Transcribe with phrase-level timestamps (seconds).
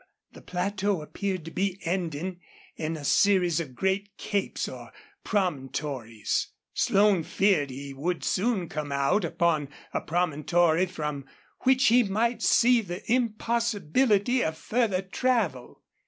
[0.31, 2.39] The plateau appeared to be ending
[2.75, 4.89] in a series of great capes or
[5.23, 6.47] promontories.
[6.73, 11.25] Slone feared he would soon come out upon a promontory from
[11.65, 15.83] which he might see the impossibility of further travel.